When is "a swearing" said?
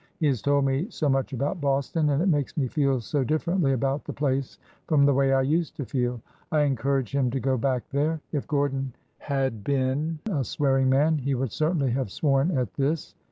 10.31-10.89